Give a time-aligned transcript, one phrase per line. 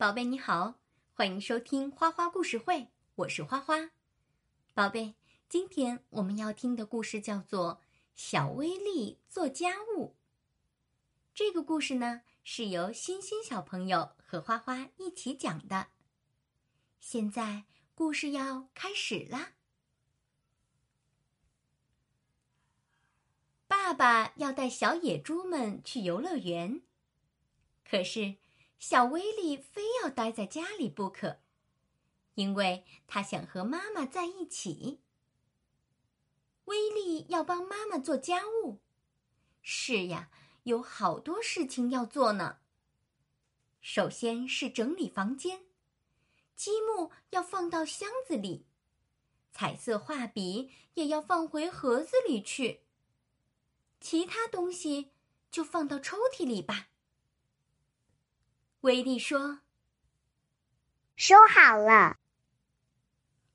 [0.00, 0.80] 宝贝你好，
[1.12, 3.90] 欢迎收听花花故事会，我是花花。
[4.72, 5.14] 宝贝，
[5.46, 7.82] 今天我们要听的故事叫做
[8.14, 10.06] 《小威力做家务》。
[11.34, 15.88] 这个故事呢，是由欣欣小朋友和花花一起讲的。
[16.98, 19.52] 现在故事要开始啦！
[23.66, 26.80] 爸爸要带小野猪们去游乐园，
[27.84, 28.36] 可是。
[28.80, 31.40] 小威力非要待在家里不可，
[32.34, 35.02] 因为他想和妈妈在一起。
[36.64, 38.80] 威力要帮妈妈做家务，
[39.60, 40.30] 是呀，
[40.62, 42.60] 有好多事情要做呢。
[43.82, 45.66] 首先是整理房间，
[46.56, 48.64] 积木要放到箱子里，
[49.52, 52.80] 彩色画笔也要放回盒子里去，
[54.00, 55.10] 其他东西
[55.50, 56.86] 就放到抽屉里吧。
[58.90, 59.60] 威力说
[61.14, 62.18] ：“收好了。”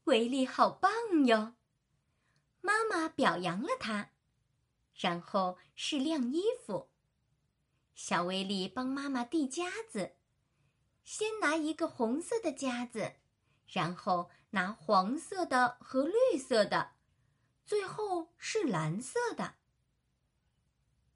[0.06, 0.90] 威力好棒
[1.26, 1.56] 哟！
[2.62, 4.12] 妈妈表扬了他，
[4.96, 6.90] 然后是晾衣服。
[7.96, 10.16] 小威力帮妈妈递夹子，
[11.04, 13.16] 先拿一个红色的夹子，
[13.68, 16.94] 然后拿黄色的和绿色的，
[17.66, 19.56] 最后是蓝色的。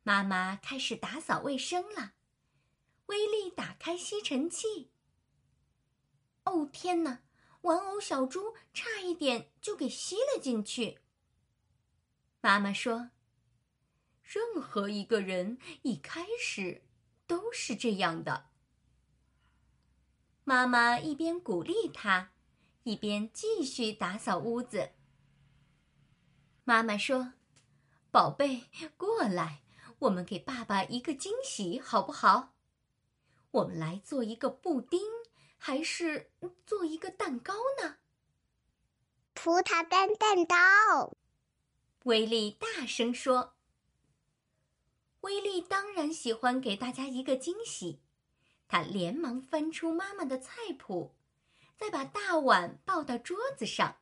[0.04, 2.16] 妈妈开始打扫卫生了。
[3.10, 4.90] 威力打开吸尘器。
[6.46, 7.22] 哦天哪！
[7.62, 11.00] 玩偶小猪差一点就给吸了进去。
[12.40, 13.12] 妈妈说
[14.24, 16.86] ：“任何一个人一开始
[17.28, 18.46] 都是这样的。”
[20.46, 22.32] 妈妈一边鼓励他，
[22.84, 24.92] 一边继续打扫屋子。
[26.64, 27.34] 妈妈说
[28.10, 28.64] ：“宝贝，
[28.96, 29.64] 过来，
[30.00, 32.54] 我们给爸爸一个惊喜，好不好？”
[33.52, 35.02] 我们来做一个布丁，
[35.58, 36.32] 还是
[36.66, 37.98] 做一个蛋糕呢？
[39.34, 41.18] 葡萄干蛋糕，
[42.04, 43.56] 威力大声说。
[45.22, 48.02] 威力当然喜欢给大家一个惊喜，
[48.68, 51.16] 他连忙翻出妈妈的菜谱，
[51.76, 53.98] 再把大碗抱到桌子上。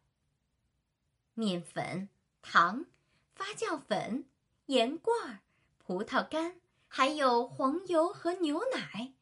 [1.34, 2.10] 面粉、
[2.42, 2.86] 糖、
[3.34, 4.28] 发酵粉、
[4.66, 5.42] 盐罐、
[5.78, 9.14] 葡萄干，还有黄油和牛奶。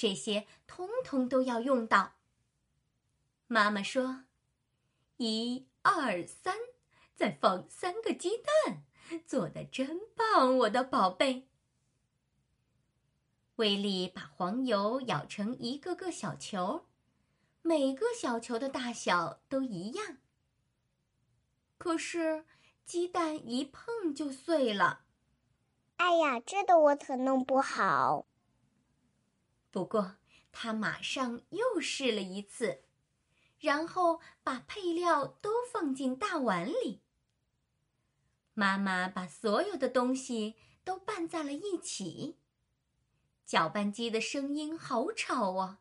[0.00, 2.14] 这些通通都要用到。
[3.48, 4.24] 妈妈说
[5.18, 6.56] ：“一二三，
[7.14, 8.82] 再放三个鸡蛋，
[9.26, 11.50] 做的真棒，我的宝贝。”
[13.56, 16.86] 威力把黄油舀成一个个小球，
[17.60, 20.16] 每个小球的大小都一样。
[21.76, 22.46] 可是
[22.86, 25.04] 鸡蛋一碰就碎了。
[25.96, 28.29] 哎呀，这个我可弄不好。
[29.70, 30.16] 不过，
[30.50, 32.82] 他马上又试了一次，
[33.58, 37.02] 然后把配料都放进大碗里。
[38.54, 42.38] 妈妈把所有的东西都拌在了一起。
[43.46, 45.80] 搅拌机的声音好吵啊！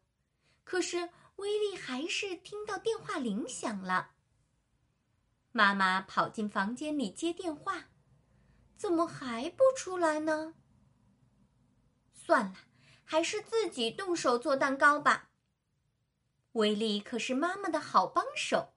[0.63, 4.11] 可是威力还是听到电话铃响了。
[5.51, 7.89] 妈妈跑进房间里接电话，
[8.77, 10.53] 怎么还不出来呢？
[12.13, 12.68] 算了。
[13.11, 15.31] 还是自己动手做蛋糕吧。
[16.51, 18.75] 威力可是妈妈的好帮手。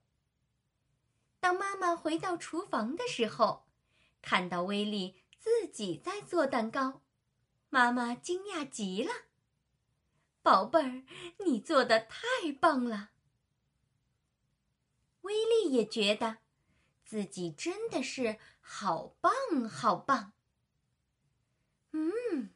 [1.39, 3.67] 当妈妈回到厨房的时候，
[4.23, 7.03] 看到威力自己在做蛋糕，
[7.69, 9.13] 妈妈惊讶极了
[10.43, 11.05] ：“宝贝儿，
[11.45, 13.11] 你做的太棒了！”
[15.21, 16.39] 威力也觉得
[17.05, 20.33] 自己真的是好棒好棒。
[21.91, 22.52] 嗯。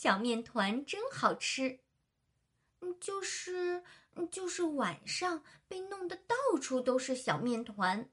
[0.00, 1.80] 小面团真好吃，
[3.00, 3.82] 就是，
[4.30, 8.08] 就是晚上被弄得到处都是小面团。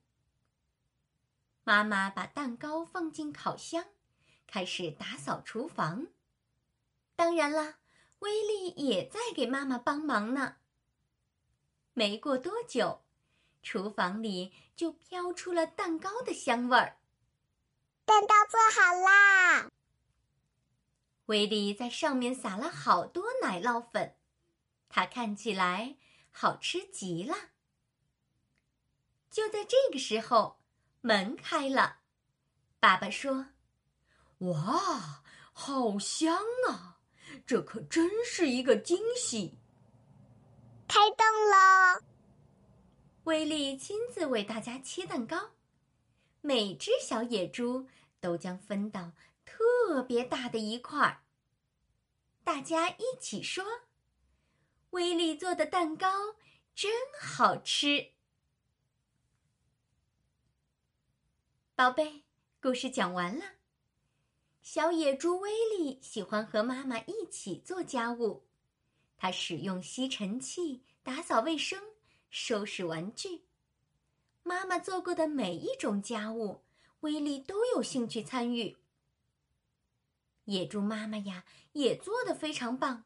[1.63, 3.85] 妈妈把蛋糕放进烤箱，
[4.47, 6.07] 开始打扫厨房。
[7.15, 7.75] 当然了，
[8.17, 10.55] 威力也在给妈妈帮忙呢。
[11.93, 13.03] 没过多久，
[13.61, 16.97] 厨房里就飘出了蛋糕的香味儿。
[18.05, 19.71] 蛋糕做好啦！
[21.27, 24.15] 威力在上面撒了好多奶酪粉，
[24.89, 25.97] 它看起来
[26.31, 27.35] 好吃极了。
[29.31, 30.59] 就在这个时候，
[31.01, 31.97] 门开了，
[32.79, 33.47] 爸爸说
[34.39, 36.37] ：“哇，好香
[36.69, 36.99] 啊！
[37.45, 39.57] 这可真是一个惊喜。”
[40.87, 42.03] 开动了，
[43.23, 45.51] 威力亲自为大家切蛋糕，
[46.41, 47.87] 每只小野猪
[48.19, 49.11] 都将分到。
[49.57, 51.23] 特别大的一块儿，
[52.43, 53.63] 大家一起说
[54.91, 56.35] ：“威力做的蛋糕
[56.75, 58.11] 真好吃。
[61.73, 62.23] 宝贝，
[62.61, 63.45] 故事讲完了。
[64.61, 68.45] 小野猪威利喜欢和妈妈一起做家务，
[69.15, 71.81] 他使用吸尘器打扫卫生、
[72.29, 73.45] 收拾玩具。
[74.43, 76.61] 妈妈做过的每一种家务，
[76.99, 78.75] 威利都有兴趣参与。
[80.45, 83.05] 野猪妈妈呀，也做得非常棒，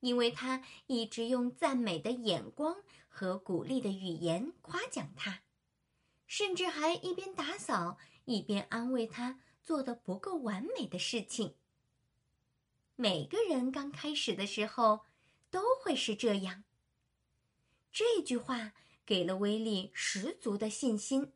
[0.00, 5.42] 因为她一直用赞美的眼光和鼓励的语言夸奖他，
[6.26, 9.40] 甚至还一边打扫一边安慰他。
[9.64, 11.54] 做的不够完美的事情。
[12.96, 15.06] 每个人刚开始的时候
[15.52, 16.64] 都会是这样。
[17.92, 18.72] 这句话
[19.06, 21.32] 给了威力十足的信心。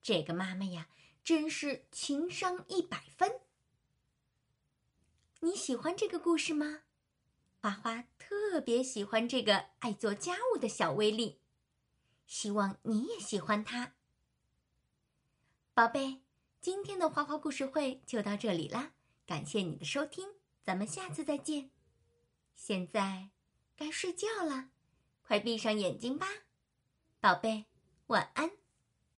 [0.00, 0.88] 这个妈妈呀，
[1.24, 3.40] 真是情商一百分。
[5.42, 6.82] 你喜欢这个故事吗？
[7.62, 11.40] 花花特别喜欢这个爱做家务的小威力，
[12.26, 13.94] 希望你也喜欢他，
[15.74, 16.22] 宝贝。
[16.60, 18.92] 今天的花花故事会就到这里啦，
[19.24, 20.28] 感谢你的收听，
[20.62, 21.70] 咱们下次再见。
[22.54, 23.30] 现在
[23.74, 24.68] 该睡觉了，
[25.22, 26.26] 快闭上眼睛吧，
[27.18, 27.64] 宝贝，
[28.08, 28.59] 晚安。